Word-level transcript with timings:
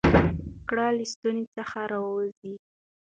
ګړه 0.69 0.87
له 0.97 1.05
ستوني 1.11 1.43
څخه 1.55 1.79
راوزي؟ 1.91 2.53